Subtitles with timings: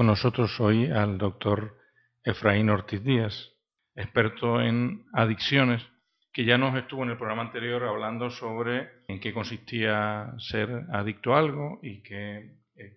[0.00, 1.76] Con nosotros hoy al doctor
[2.24, 3.52] Efraín Ortiz Díaz,
[3.94, 5.86] experto en adicciones,
[6.32, 11.34] que ya nos estuvo en el programa anterior hablando sobre en qué consistía ser adicto
[11.34, 12.38] a algo y qué
[12.76, 12.96] eh,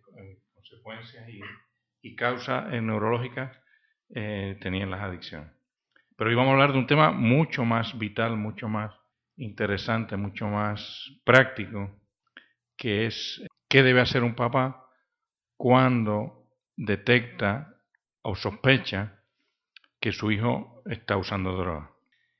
[0.53, 1.27] consecuencias
[2.01, 3.51] y, causas neurológicas
[4.15, 5.51] eh, tenían las adicciones.
[6.15, 8.95] Pero hoy vamos a hablar de un tema mucho más vital, mucho más
[9.35, 11.99] interesante, mucho más práctico,
[12.77, 14.87] que es qué debe hacer un papá
[15.57, 16.42] cuando
[16.85, 17.77] detecta
[18.21, 19.23] o sospecha
[19.99, 21.91] que su hijo está usando droga.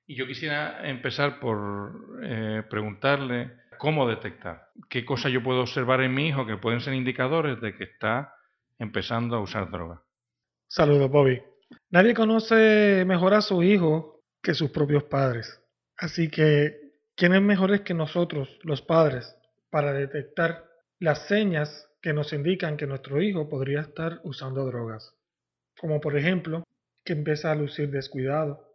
[0.06, 6.14] Y yo quisiera empezar por eh, preguntarle cómo detectar, qué cosas yo puedo observar en
[6.14, 8.36] mi hijo que pueden ser indicadores de que está
[8.80, 10.02] empezando a usar droga.
[10.68, 11.42] Saludos, Bobby.
[11.90, 15.62] Nadie conoce mejor a su hijo que sus propios padres.
[15.98, 16.76] Así que,
[17.16, 19.36] ¿quién es mejores que nosotros, los padres,
[19.70, 20.66] para detectar
[21.00, 25.16] las señas que nos indican que nuestro hijo podría estar usando drogas,
[25.80, 26.66] como por ejemplo
[27.06, 28.70] que empieza a lucir descuidado,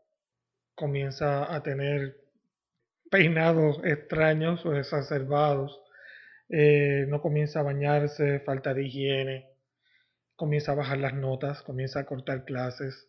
[0.75, 2.17] comienza a tener
[3.11, 5.79] peinados extraños o exacerbados,
[6.49, 9.51] eh, no comienza a bañarse, falta de higiene,
[10.35, 13.08] comienza a bajar las notas, comienza a cortar clases,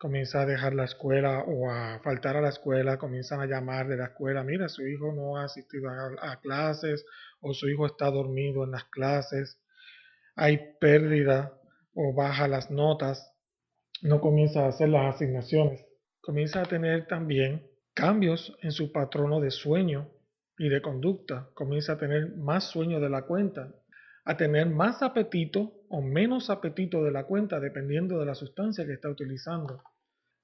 [0.00, 3.98] comienza a dejar la escuela o a faltar a la escuela, comienzan a llamar de
[3.98, 7.04] la escuela, mira, su hijo no ha asistido a clases
[7.42, 9.60] o su hijo está dormido en las clases,
[10.34, 11.52] hay pérdida
[11.92, 13.30] o baja las notas,
[14.00, 15.84] no comienza a hacer las asignaciones,
[16.22, 20.08] comienza a tener también cambios en su patrono de sueño
[20.56, 23.74] y de conducta, comienza a tener más sueño de la cuenta,
[24.24, 28.94] a tener más apetito o menos apetito de la cuenta dependiendo de la sustancia que
[28.94, 29.82] está utilizando.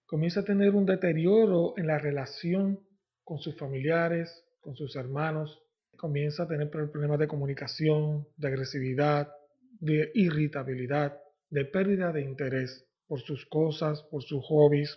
[0.06, 2.80] Comienza a tener un deterioro en la relación
[3.24, 5.62] con sus familiares, con sus hermanos,
[5.96, 9.32] comienza a tener problemas de comunicación, de agresividad,
[9.80, 11.18] de irritabilidad,
[11.50, 14.96] de pérdida de interés por sus cosas, por sus hobbies.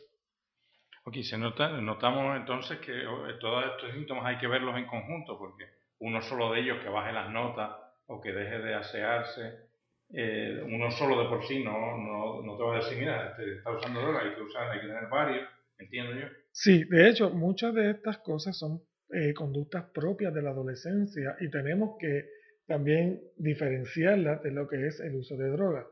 [1.05, 5.37] Ok, se nota, notamos entonces que oh, todos estos síntomas hay que verlos en conjunto,
[5.39, 5.65] porque
[5.99, 7.71] uno solo de ellos que baje las notas
[8.05, 9.68] o que deje de asearse,
[10.11, 13.57] eh, uno solo de por sí no, no, no te va a decir, mira, este,
[13.57, 15.47] está usando droga, hay que usar, hay que tener varios,
[15.77, 16.27] entiendo yo.
[16.51, 18.81] Sí, de hecho, muchas de estas cosas son
[19.11, 22.25] eh, conductas propias de la adolescencia y tenemos que
[22.67, 25.87] también diferenciarla de lo que es el uso de drogas.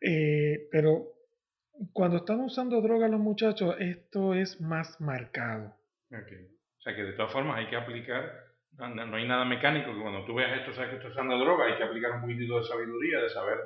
[0.00, 1.16] Eh, pero
[1.92, 5.74] cuando están usando drogas los muchachos, esto es más marcado.
[6.10, 8.45] O sea que de todas formas hay que aplicar,
[8.78, 11.76] no, hay nada mecánico, que cuando tú veas esto, sabes que estás usando droga, hay
[11.76, 13.58] que aplicar un poquitito de sabiduría, de saber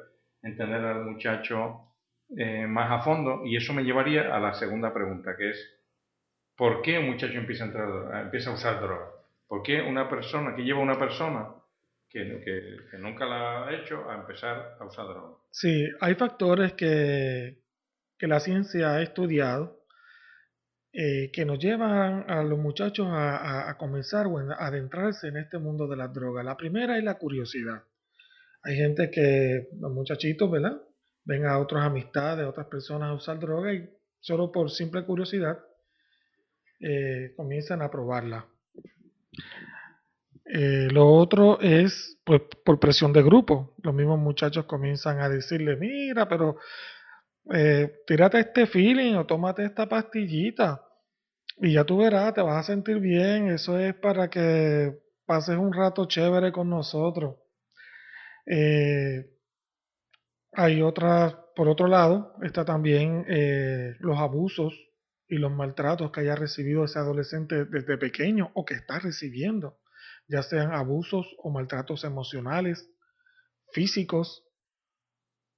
[0.43, 1.83] entender al muchacho
[2.37, 3.43] eh, más a fondo.
[3.45, 5.81] Y eso me llevaría a la segunda pregunta, que es,
[6.57, 9.11] ¿por qué un muchacho empieza a, entrar, empieza a usar droga?
[9.47, 11.49] ¿Por qué una persona, que lleva una persona
[12.11, 15.37] que, nunca la ha hecho a empezar a usar droga.
[15.51, 17.59] Sí, hay factores que,
[18.19, 19.80] la ciencia ha estudiado
[20.93, 25.87] eh, que nos llevan a los muchachos a, comenzar o a adentrarse en este mundo
[25.87, 26.45] de las drogas.
[26.45, 27.85] La primera es la curiosidad.
[28.63, 30.83] Hay gente que, los muchachitos, ¿verdad?
[31.25, 35.61] Ven a otras amistades, a otras personas a usar droga y solo por simple curiosidad
[36.81, 38.47] eh, comienzan a probarla.
[40.53, 43.77] Eh, lo otro es pues, por presión de grupo.
[43.83, 46.57] Los mismos muchachos comienzan a decirle, mira, pero
[47.53, 50.85] eh, tírate este feeling o tómate esta pastillita
[51.59, 53.49] y ya tú verás, te vas a sentir bien.
[53.49, 57.37] Eso es para que pases un rato chévere con nosotros.
[58.47, 59.31] Eh,
[60.53, 63.25] hay otras, por otro lado, está también
[64.01, 64.75] los abusos
[65.29, 69.81] y los maltratos que haya recibido ese adolescente desde pequeño o que está recibiendo
[70.31, 72.89] ya sean abusos o maltratos emocionales,
[73.73, 74.45] físicos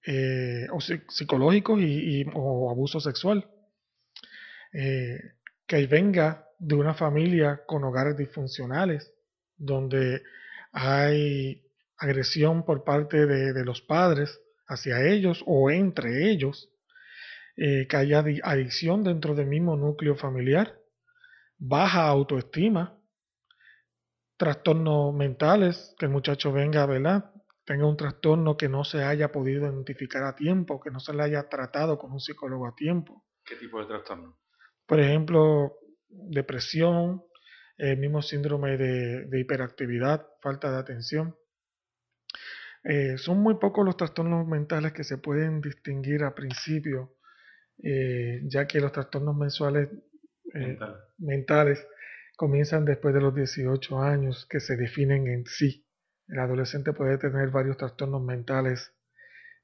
[0.06, 3.48] eh, o psicológicos y, o abuso sexual.
[4.72, 5.18] Eh,
[5.66, 9.12] que venga de una familia con hogares disfuncionales,
[9.56, 10.22] donde
[10.72, 11.62] hay
[11.98, 16.70] agresión por parte de, los padres hacia ellos o entre ellos,
[17.56, 20.78] eh, que haya adicción dentro del mismo núcleo familiar,
[21.58, 22.98] baja autoestima,
[24.36, 27.31] trastornos mentales, que el muchacho venga, ¿verdad?
[27.64, 31.22] Tenga un trastorno que no se haya podido identificar a tiempo, que no se le
[31.22, 33.24] haya tratado con un psicólogo a tiempo.
[33.44, 34.38] ¿Qué tipo de trastorno?
[34.86, 35.78] Por ejemplo,
[36.08, 37.22] depresión,
[37.76, 41.36] el mismo síndrome de, hiperactividad, falta de atención.
[42.84, 47.16] Eh, son muy pocos los trastornos mentales que se pueden distinguir a principio,
[47.82, 49.88] eh, ya que los trastornos mensuales
[50.54, 50.78] eh,
[51.18, 51.86] mentales
[52.36, 55.86] comienzan después de los 18 años que se definen en sí.
[56.32, 58.90] El adolescente puede tener varios trastornos mentales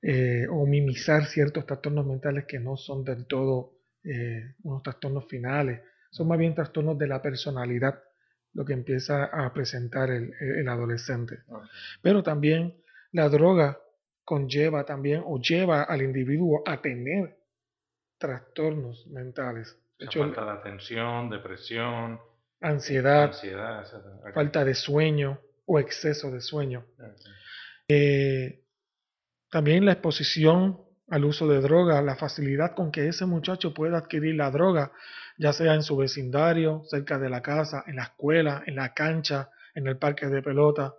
[0.02, 3.72] eh, o minimizar ciertos trastornos mentales que no son del todo
[4.04, 5.80] eh, unos trastornos finales,
[6.10, 8.02] son más bien trastornos de la personalidad,
[8.52, 11.38] lo que empieza a presentar el, adolescente.
[12.02, 12.76] Pero también
[13.12, 13.80] la droga
[14.22, 17.34] conlleva también o lleva al individuo a tener
[18.18, 19.74] trastornos mentales.
[19.98, 22.20] falta de atención, depresión,
[22.60, 23.32] ansiedad,
[24.34, 26.84] falta de sueño o exceso de sueño.
[27.88, 28.64] Eh,
[29.50, 34.34] también la exposición al uso de droga, la facilidad con que ese muchacho puede adquirir
[34.34, 34.92] la droga,
[35.38, 39.50] ya sea en su vecindario, cerca de la casa, en la escuela, en la cancha,
[39.74, 40.94] en el parque de pelota,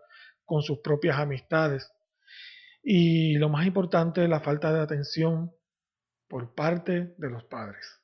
[0.46, 1.92] con sus propias amistades.
[2.84, 5.52] Y lo más importante, la falta de atención
[6.28, 8.00] por parte de los padres.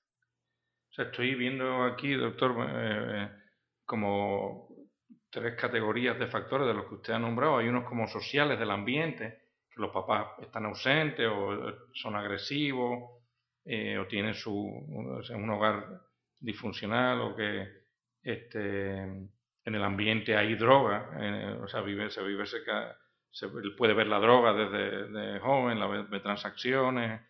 [0.91, 3.29] O sea, estoy viendo aquí, doctor, eh,
[3.85, 4.64] como
[5.35, 7.57] tres categorías de factores de los que usted ha nombrado.
[7.57, 13.21] Hay unos como sociales del ambiente, que los papás están ausentes o son agresivos
[13.65, 16.01] eh, o tienen su, un hogar
[16.39, 17.67] disfuncional o que
[18.23, 19.29] este, en
[19.65, 21.09] el ambiente hay droga,
[21.61, 22.97] o sea, vive, se vive cerca,
[23.29, 27.21] se puede ver la droga desde joven, la ve, transacciones,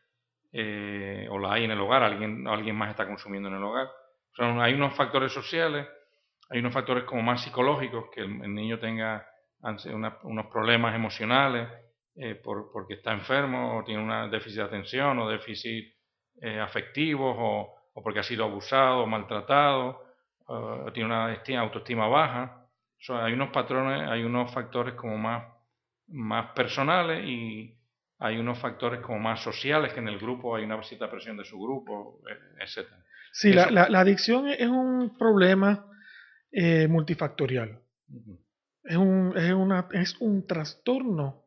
[0.52, 3.88] eh, o la hay en el hogar, alguien, alguien más está consumiendo en el hogar.
[3.88, 5.88] O sea, hay unos factores sociales
[6.50, 9.27] hay unos factores como más psicológicos, que el, niño tenga
[10.24, 11.68] unos problemas emocionales
[12.15, 15.94] eh, porque está enfermo o tiene una déficit de atención o déficit
[16.42, 20.03] eh, afectivos o, porque ha sido abusado o maltratado
[20.47, 22.68] o tiene una autoestima baja.
[23.09, 25.45] hay unos patrones, hay unos factores como más,
[26.07, 27.75] más personales y
[28.19, 31.45] hay unos factores como más sociales que en el grupo hay una cierta presión de
[31.45, 32.88] su grupo, eh, etc.
[33.31, 35.86] Sí, la, la, adicción es un problema
[36.57, 37.81] eh, multifactorial.
[38.86, 41.44] es, un, es, una, es un trastorno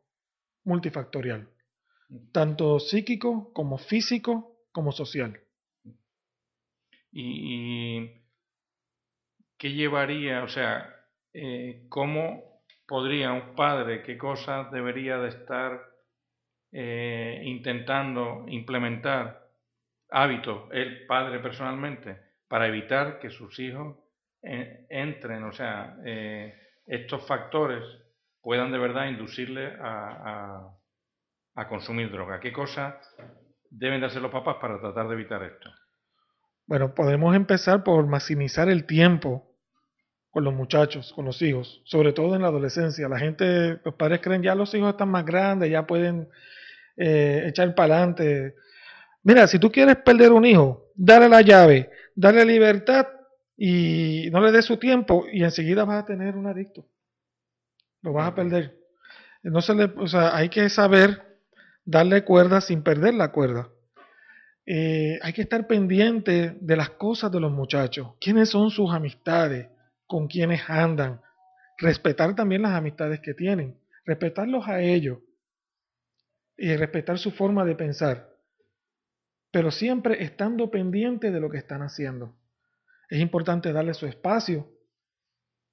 [0.64, 1.48] multifactorial,
[2.30, 5.40] tanto psíquico como físico como social.
[7.10, 8.06] ¿Y,
[9.56, 10.94] qué llevaría, o sea,
[11.32, 15.88] eh, cómo podría un padre, qué cosas debería de estar
[16.70, 19.48] eh, intentando implementar
[20.10, 23.96] hábitos, el padre personalmente, para evitar que sus hijos
[24.88, 26.54] entren, o sea, eh,
[26.86, 27.84] estos factores
[28.40, 30.74] puedan de verdad inducirle a,
[31.68, 32.38] consumir droga.
[32.38, 32.94] ¿Qué cosas
[33.68, 35.68] deben de hacer los papás para tratar de evitar esto?
[36.66, 39.56] Bueno, podemos empezar por maximizar el tiempo
[40.30, 43.08] con los muchachos, con los hijos, sobre todo en la adolescencia.
[43.08, 46.28] La gente, los padres creen ya los hijos están más grandes, ya pueden
[46.96, 48.54] eh, echar para adelante.
[49.24, 53.17] Mira, si tú quieres perder un hijo, dale la llave, dale libertad
[53.60, 56.86] y no le des su tiempo y enseguida vas a tener un adicto.
[58.02, 58.78] Lo vas a perder.
[59.42, 61.40] No se le, o sea, hay que saber
[61.84, 63.68] darle cuerda sin perder la cuerda.
[64.64, 68.14] Eh, hay que estar pendiente de las cosas de los muchachos.
[68.20, 69.68] ¿Quiénes son sus amistades?
[70.06, 71.20] ¿Con quiénes andan?
[71.78, 73.76] Respetar también las amistades que tienen.
[74.04, 75.18] Respetarlos a ellos.
[76.56, 78.28] Y respetar su forma de pensar.
[79.50, 82.36] Pero siempre estando pendiente de lo que están haciendo.
[83.08, 84.68] Es importante darle su espacio,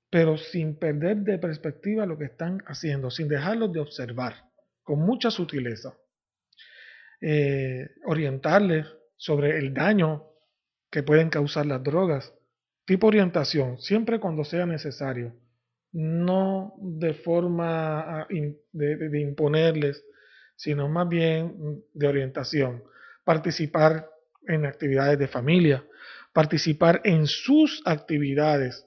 [0.10, 4.50] pero sin perder de perspectiva lo que están haciendo, sin dejarlos de observar,
[4.84, 5.94] con mucha sutileza.
[7.22, 8.86] Eh, orientarles
[9.18, 10.28] sobre el daño
[10.90, 12.34] que pueden causar las drogas.
[12.86, 15.36] Tipo orientación, siempre cuando sea necesario.
[15.92, 20.06] No de forma ah, de imponerles,
[20.56, 22.84] sino más bien de orientación.
[23.24, 24.10] Participar
[24.48, 25.86] en actividades de familia,
[26.36, 28.86] participar en sus actividades.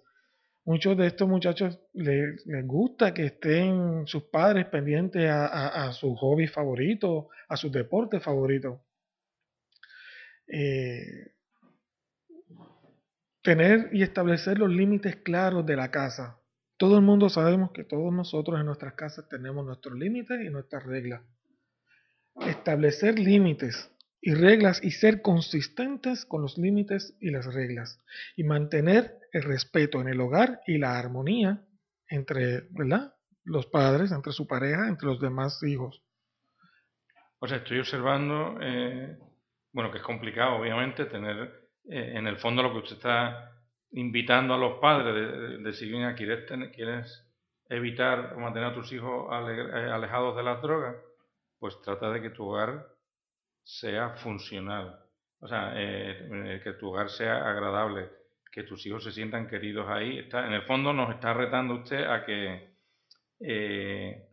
[0.67, 7.31] Muchos de estos muchachos les, gusta que estén sus padres pendientes a, su hobby favorito,
[7.49, 8.85] a su deporte favorito.
[10.47, 11.33] Eh,
[13.41, 16.39] tener y establecer los límites claros de la casa.
[16.77, 20.85] Todo el mundo sabemos que todos nosotros en nuestras casas tenemos nuestros límites y nuestras
[20.85, 21.23] reglas.
[22.47, 28.03] Establecer límites y reglas y ser consistentes con los límites y las reglas
[28.37, 31.65] y mantener el respeto en el hogar y la armonía
[32.09, 33.15] entre ¿verdad?
[33.45, 36.03] los padres, entre su pareja, entre los demás hijos.
[37.41, 39.17] O sea, estoy observando, eh,
[39.73, 43.53] bueno, que es complicado, obviamente, tener eh, en el fondo lo que usted está
[43.93, 46.45] invitando a los padres de, de, si bien quieres,
[46.75, 47.25] quieres
[47.69, 50.97] evitar o mantener a tus hijos eh, alejados de las drogas,
[51.59, 52.98] pues trata de que tu hogar
[53.69, 54.99] sea funcional.
[55.41, 58.09] O sea, eh, eh, que tu hogar sea agradable,
[58.51, 60.19] que tus hijos se sientan queridos ahí.
[60.21, 62.77] Está, en el fondo nos está retando usted a que
[63.41, 64.27] eh,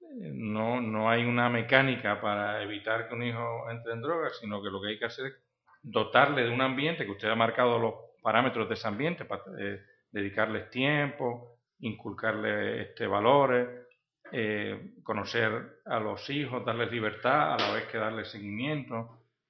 [0.00, 4.70] no, no hay una mecánica para evitar que un hijo entre en drogas, sino que
[4.70, 5.34] lo que hay que hacer es
[5.82, 9.82] dotarle de un ambiente que usted ha marcado los parámetros de ese ambiente para eh,
[10.12, 13.85] dedicarles tiempo, inculcarle este, valores,
[14.32, 18.96] eh, conocer a los hijos, darles libertad a la vez que darles seguimiento.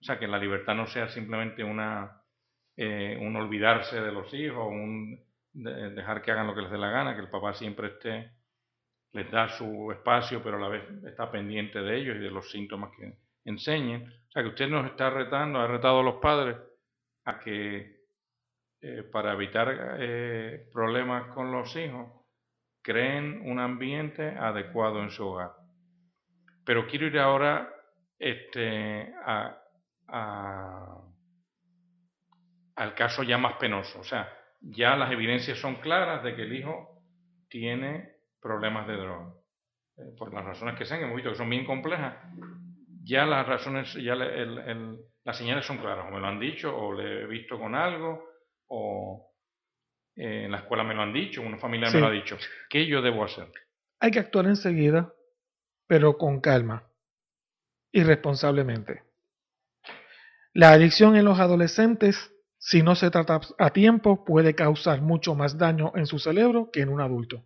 [0.01, 2.23] O sea, que la libertad no sea simplemente una,
[2.77, 6.91] eh, un olvidarse de los hijos, un dejar que hagan lo que les dé la
[6.91, 8.31] gana, que el papá siempre esté,
[9.13, 12.51] les da su espacio, pero a la vez está pendiente de ellos y de los
[12.51, 13.15] síntomas que
[13.47, 14.03] enseñen.
[14.29, 16.57] O sea, que usted nos está retando, ha retado a los padres
[17.25, 17.97] a que
[18.83, 22.09] eh, para evitar eh, problemas con los hijos,
[22.87, 25.51] creen un ambiente adecuado en su hogar.
[26.65, 27.69] Pero quiero ir ahora
[28.17, 29.13] este,
[32.77, 33.99] al caso ya más penoso.
[33.99, 37.03] O sea, ya las evidencias son claras de que el hijo
[37.49, 39.35] tiene problemas de droga.
[39.97, 42.15] Eh, por las razones que sean, hemos visto que son bien complejas.
[43.03, 46.07] Ya las razones, ya las señales son claras.
[46.07, 48.23] O me lo han dicho, o le he visto con algo,
[48.69, 49.29] o
[50.17, 52.39] eh, en la escuela me lo han dicho, una familia me lo ha dicho.
[52.69, 53.53] ¿Qué yo debo hacer?
[54.01, 55.13] Hay que actuar enseguida,
[55.87, 56.91] pero con calma
[57.93, 59.03] y responsablemente.
[60.53, 65.59] La adicción en los adolescentes, si no se trata a tiempo, puede causar mucho más
[65.59, 67.45] daño en su cerebro que en un adulto.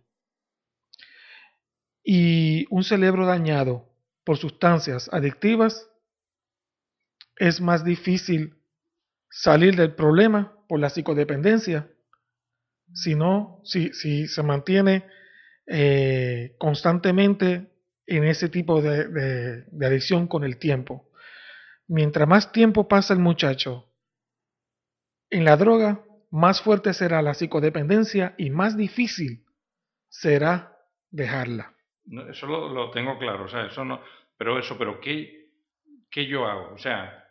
[2.03, 3.89] Y un cerebro dañado
[4.23, 5.89] por sustancias adictivas
[7.37, 8.55] es más difícil
[9.29, 11.91] salir del problema por la psicodependencia,
[12.93, 15.05] sino si, si se mantiene
[15.67, 17.71] eh, constantemente
[18.05, 21.09] en ese tipo de, de adicción con el tiempo.
[21.87, 23.87] Mientras más tiempo pasa el muchacho
[25.29, 29.45] en la droga, más fuerte será la psicodependencia y más difícil
[30.09, 30.77] será
[31.09, 31.73] dejarla.
[32.29, 34.01] eso lo, tengo claro, o sea, eso no,
[34.37, 35.49] pero eso, pero ¿qué,
[36.09, 36.73] ¿qué yo hago?
[36.73, 37.27] O sea,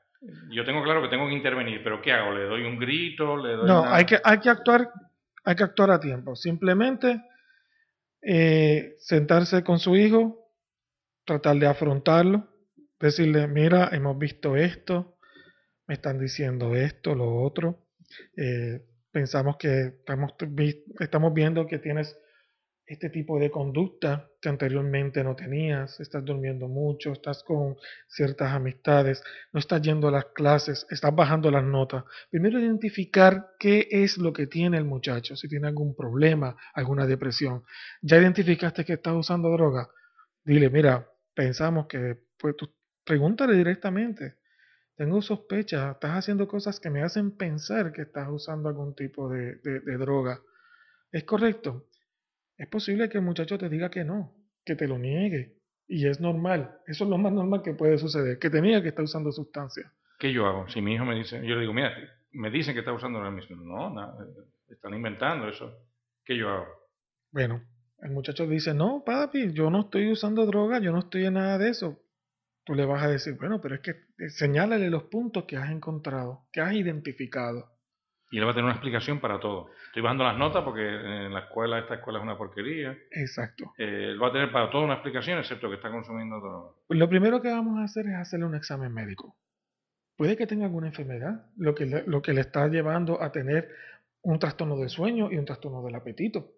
[0.50, 2.32] yo tengo claro que tengo que intervenir, pero ¿qué hago?
[2.32, 3.36] ¿Le doy un grito?
[3.36, 4.90] ¿Le doy no, hay, que, hay, que actuar,
[5.44, 6.36] hay que actuar a tiempo.
[6.36, 7.22] Simplemente
[8.22, 10.52] eh, sentarse con su hijo,
[11.24, 12.48] tratar de afrontarlo,
[12.98, 15.16] decirle, mira, hemos visto esto,
[15.86, 17.86] me están diciendo esto, lo otro.
[18.36, 20.32] Eh, pensamos que estamos,
[20.98, 22.16] estamos viendo que tienes
[22.90, 27.76] este tipo de conducta que anteriormente no tenías, estás durmiendo mucho, estás con
[28.08, 32.02] ciertas amistades, no estás yendo a las clases, estás bajando las notas.
[32.30, 37.62] Primero identificar qué es lo que tiene el muchacho, si tiene algún problema, alguna depresión.
[38.02, 39.88] Ya identificaste que estás usando droga,
[40.44, 42.56] dile, mira, pensamos que, pues
[43.04, 44.38] pregúntale directamente.
[44.96, 49.96] Tengo sospechas, estás haciendo cosas que me hacen pensar que estás usando algún tipo de
[49.96, 50.40] droga.
[51.12, 51.86] ¿Es correcto?
[52.60, 54.34] Es posible que el muchacho te diga que no,
[54.66, 55.56] que te lo niegue.
[55.88, 56.78] Y es normal.
[56.86, 58.38] Eso es lo más normal que puede suceder.
[58.38, 59.90] Que te que está usando sustancia.
[60.18, 60.68] ¿Qué yo hago?
[60.68, 61.90] Si mi hijo me dice, yo le digo, mira,
[62.32, 63.56] me dicen que está usando la misma.
[63.56, 64.14] No,
[64.68, 65.72] están inventando eso.
[66.22, 66.66] ¿Qué yo hago?
[67.32, 67.62] Bueno,
[68.00, 71.56] el muchacho dice, no, papi, yo no estoy usando droga, yo no estoy en nada
[71.56, 71.98] de eso.
[72.64, 75.70] Tú le vas a decir, bueno, pero es que eh, señálale los puntos que has
[75.70, 77.72] encontrado, que has identificado.
[78.30, 79.70] Y él va a tener una explicación para todo.
[79.86, 82.96] Estoy bajando las notas porque en la escuela, esta escuela es una porquería.
[83.10, 83.74] Exacto.
[83.76, 86.70] Eh, él va a tener para todo una explicación, excepto que está consumiendo droga.
[86.88, 89.36] Lo primero que vamos a hacer es hacerle un examen médico.
[90.16, 93.68] Puede que tenga alguna enfermedad, lo que, le, lo que le está llevando a tener
[94.22, 96.52] un trastorno del sueño y un trastorno del apetito.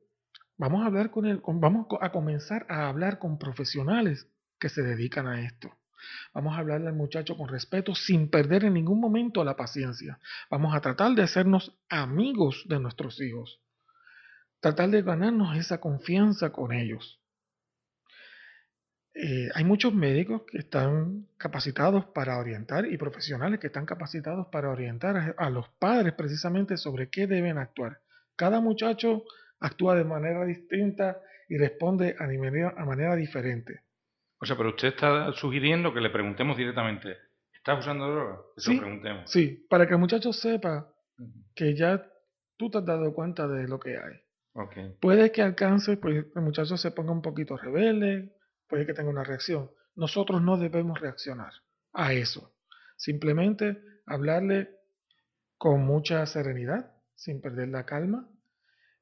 [0.59, 5.26] Vamos a hablar con él, vamos a comenzar a hablar con profesionales que se dedican
[5.26, 5.71] a esto.
[6.32, 10.18] Vamos a hablarle al muchacho con respeto sin perder en ningún momento la paciencia.
[10.50, 13.61] Vamos a tratar de hacernos amigos de nuestros hijos.
[14.61, 17.23] Tratar de ganarnos esa confianza con ellos.
[19.14, 24.71] Eh, hay muchos médicos que están capacitados para orientar y profesionales que están capacitados para
[24.71, 28.00] orientar a, los padres precisamente sobre qué deben actuar.
[28.37, 29.25] Cada muchacho
[29.61, 33.82] actúa de manera distinta y responde a manera diferente.
[34.43, 37.17] O sea, pero usted está sugiriendo que le preguntemos directamente,
[37.55, 38.41] ¿estás usando droga?
[38.57, 39.31] Eso sí, preguntemos.
[39.31, 40.93] Sí, para que el muchacho sepa
[41.55, 42.05] que ya
[42.57, 44.21] tú te has dado cuenta de lo que hay.
[44.55, 44.97] Okay.
[45.01, 48.35] Puede que alcance, pues el muchacho se ponga un poquito rebelde,
[48.67, 49.71] puede que tenga una reacción.
[49.95, 51.53] Nosotros no debemos reaccionar
[51.93, 52.53] a eso.
[52.97, 54.71] Simplemente hablarle
[55.57, 58.29] con mucha serenidad, sin perder la calma,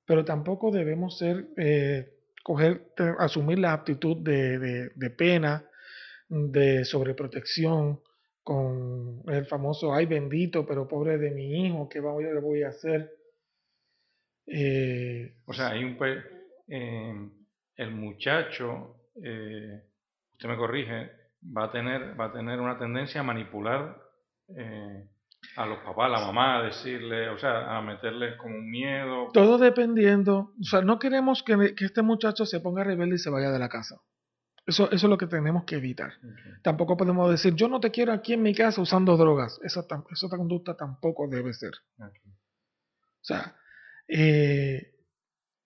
[0.05, 5.65] pero tampoco debemos ser eh, coger, asumir la actitud de, de, pena,
[6.29, 8.01] de sobreprotección,
[8.43, 12.69] con el famoso, ay bendito, pero pobre de mi hijo, ¿qué voy, le voy a
[12.69, 13.11] hacer?
[14.47, 15.97] Eh, o sea, hay un,
[16.69, 17.31] eh,
[17.77, 19.83] el muchacho, eh,
[20.33, 21.11] usted me corrige,
[21.57, 23.97] va a tener, va a tener una tendencia a manipular
[24.57, 25.09] eh,
[25.57, 29.29] a los papás, a la mamá, a decirle, o sea, a meterles como un miedo.
[29.33, 33.51] Todo dependiendo, o sea, no queremos que, este muchacho se ponga rebelde y se vaya
[33.51, 33.97] de la casa.
[34.67, 36.13] Eso, eso es lo que tenemos que evitar.
[36.63, 39.59] Tampoco podemos decir, yo no te quiero aquí en mi casa usando drogas.
[39.63, 39.81] Esa,
[40.11, 41.73] esa conducta tampoco debe ser.
[41.99, 43.57] O sea,
[44.07, 44.95] eh,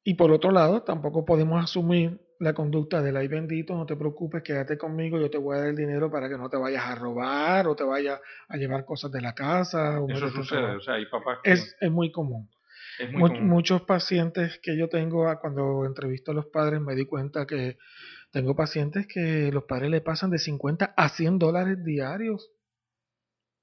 [0.04, 4.42] y por otro lado, tampoco podemos asumir la conducta del ay bendito, no te preocupes,
[4.42, 6.94] quédate conmigo, yo te voy a dar el dinero para que no te vayas a
[6.94, 10.00] robar o te vayas a llevar cosas de la casa.
[10.08, 12.50] Eso sucede, o sea, hay papás es, es, muy común.
[13.40, 17.76] Muchos pacientes que yo tengo, ah, cuando entrevisto a los padres, me di cuenta que
[18.30, 22.52] tengo pacientes que los padres le pasan de 50 a 100 dólares diarios.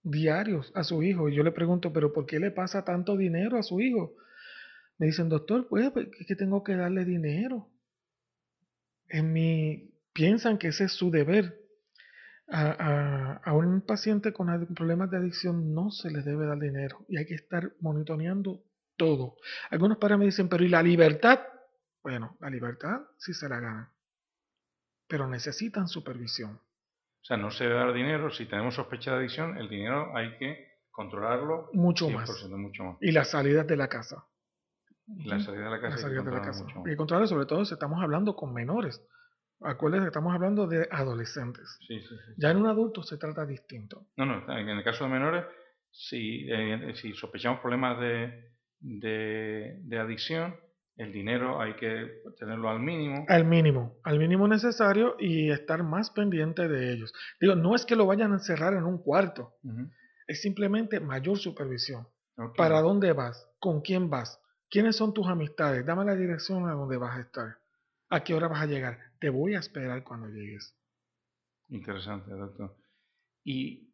[0.03, 1.29] Diarios a su hijo.
[1.29, 4.15] Y yo le pregunto, ¿pero por qué le pasa tanto dinero a su hijo?
[4.97, 7.69] Me dicen, doctor, pues, es que tengo que darle dinero
[9.11, 11.57] en mi, piensan que ese es su deber.
[12.53, 17.25] A, un paciente con problemas de adicción no se le debe dar dinero y hay
[17.25, 18.61] que estar monitoreando
[18.97, 19.37] todo.
[19.69, 21.39] Algunos padres me dicen, pero ¿y la libertad?
[22.03, 23.89] Bueno, la libertad sí se la ganan,
[25.07, 26.59] pero necesitan supervisión.
[27.21, 28.31] O sea, no se debe dar dinero.
[28.31, 32.29] Si tenemos sospecha de adicción, el dinero hay que controlarlo mucho más.
[32.49, 32.97] Mucho más.
[32.99, 34.25] Y las salidas de la casa.
[35.25, 36.07] La salida de la casa.
[36.07, 36.65] La de la casa.
[36.85, 39.01] Y controlar sobre todo si estamos hablando con menores.
[39.63, 41.77] Acuérdense que estamos hablando de adolescentes.
[41.87, 44.07] Sí, sí, Ya en un adulto se trata distinto.
[44.17, 45.45] No, no, en el caso de menores,
[45.91, 50.55] si, eh, si sospechamos problemas de, de, adicción,
[50.95, 53.25] el dinero hay que tenerlo al mínimo.
[53.27, 57.13] Al mínimo, al mínimo necesario y estar más pendiente de ellos.
[57.39, 59.53] Digo, no es que lo vayan a encerrar en un cuarto,
[60.27, 62.07] es simplemente mayor supervisión.
[62.57, 63.47] ¿Para dónde vas?
[63.59, 64.39] ¿Con quién vas?
[64.71, 65.85] ¿Quiénes son tus amistades?
[65.85, 67.57] Dame la dirección a donde vas a estar.
[68.09, 68.97] ¿A qué hora vas a llegar?
[69.19, 70.73] Te voy a esperar cuando llegues.
[71.67, 72.73] Interesante, doctor.
[73.43, 73.93] Y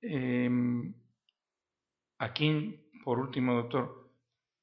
[0.00, 0.94] em,
[2.18, 4.12] aquí, por último, doctor,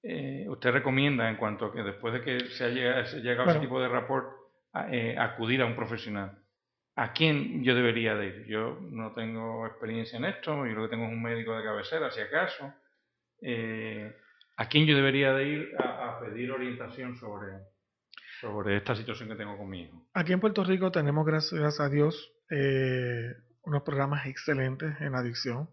[0.02, 3.60] eh, usted recomienda en cuanto a que después de que se haya llegado a ese
[3.60, 4.26] tipo de rapport,
[4.90, 6.42] eh, acudir a un profesional.
[6.96, 8.46] ¿A quién yo debería de ir?
[8.46, 12.10] Yo no tengo experiencia en esto, yo lo que tengo es un médico de cabecera,
[12.12, 12.74] si acaso.
[13.42, 14.16] Eh,
[14.56, 17.58] ¿A quién yo debería de ir a, pedir orientación sobre,
[18.40, 20.08] sobre esta situación que tengo con mi hijo?
[20.14, 25.70] Aquí en Puerto Rico tenemos, gracias a Dios, eh, unos programas excelentes en adicción.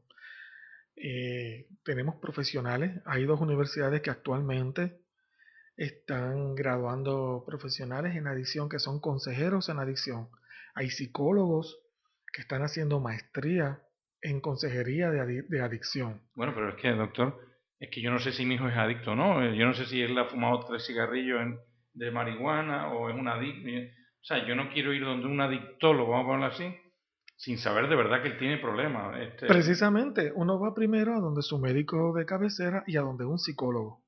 [0.97, 5.01] Eh, tenemos profesionales, hay dos universidades que actualmente
[5.77, 10.29] están graduando profesionales en adicción que son consejeros en adicción.
[10.75, 11.79] Hay psicólogos
[12.33, 13.83] que están haciendo maestría
[14.23, 16.23] en consejería de, de adicción.
[16.35, 17.50] Bueno, pero es que, doctor,
[17.81, 19.43] es que yo no sé si mi hijo es adicto o no.
[19.43, 21.41] Eh, yo no sé si él ha fumado tres cigarrillos
[21.95, 23.69] de marihuana o es un adicto.
[23.69, 26.77] O sea, yo no quiero ir donde un adictólogo, vamos a ponerlo así,
[27.37, 29.19] sin saber de verdad que él tiene problemas.
[29.19, 29.47] Este...
[29.47, 34.05] Precisamente, uno va primero a donde su médico de cabecera y a donde un psicólogo.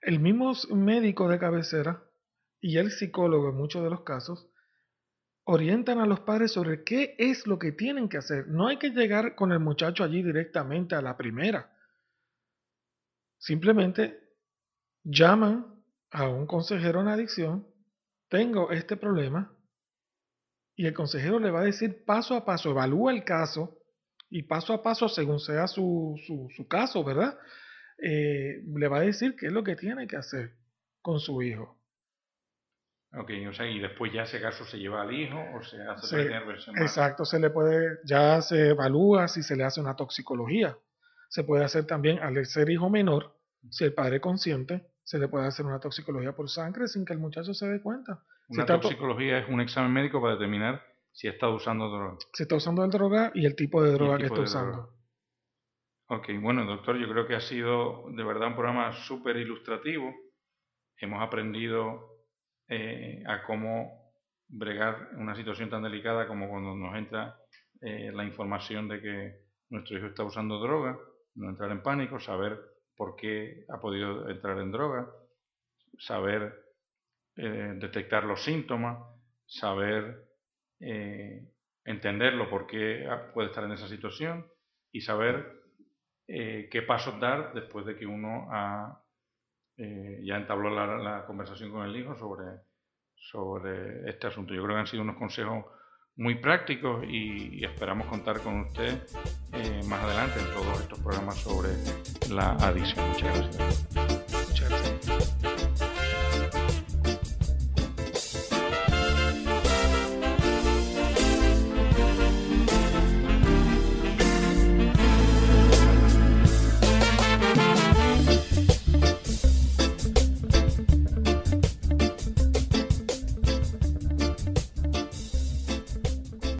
[0.00, 2.02] El mismo médico de cabecera
[2.60, 4.50] y el psicólogo en muchos de los casos
[5.44, 8.48] orientan a los padres sobre qué es lo que tienen que hacer.
[8.48, 11.75] No hay que llegar con el muchacho allí directamente a la primera.
[13.46, 14.18] Simplemente
[15.04, 15.80] llaman
[16.10, 17.64] a un consejero en adicción,
[18.28, 19.56] tengo este problema,
[20.74, 23.78] y el consejero le va a decir paso a paso, evalúa el caso,
[24.28, 26.20] y paso a paso, según sea su,
[26.56, 27.38] su, caso, ¿verdad?
[28.02, 30.56] Eh, le va a decir qué es lo que tiene que hacer
[31.00, 31.80] con su hijo.
[33.12, 36.16] Ok, o sea, y después ya ese caso se lleva al hijo o se hace
[36.16, 40.76] versión Exacto, se le puede, ya se evalúa si se le hace una toxicología.
[41.28, 43.35] Se puede hacer también al ser hijo menor,
[43.70, 47.20] si el padre consciente, se le puede hacer una toxicología por sangre sin que el
[47.20, 48.24] muchacho se dé cuenta.
[48.48, 52.18] Una toxicología es un examen médico para determinar si está usando droga.
[52.32, 54.92] Si está usando droga y el tipo de droga que está usando.
[56.08, 60.14] Ok, bueno, doctor, yo creo que ha sido de verdad un programa súper ilustrativo.
[60.98, 62.00] Hemos aprendido
[62.68, 64.12] eh, a cómo
[64.48, 67.36] bregar una situación tan delicada como cuando nos entra
[67.80, 70.96] eh, la información de que nuestro hijo está usando droga,
[71.34, 72.58] no entrar en pánico, saber
[72.96, 75.08] por qué ha podido entrar en droga,
[75.98, 76.66] saber
[77.36, 78.98] eh, detectar los síntomas,
[79.44, 80.26] saber
[80.80, 81.46] eh,
[81.84, 84.46] entenderlo por qué puede estar en esa situación
[84.90, 85.62] y saber
[86.26, 89.02] eh, qué pasos dar después de que uno ha,
[89.76, 92.62] ya entabló la, conversación con el hijo sobre,
[93.14, 94.54] sobre este asunto.
[94.54, 95.66] Yo creo que han sido unos consejos
[96.16, 99.02] muy prácticos y, esperamos contar con usted
[99.52, 101.70] eh, más adelante en todos estos programas sobre
[102.30, 103.04] la adicción.
[103.12, 104.95] Muchas gracias.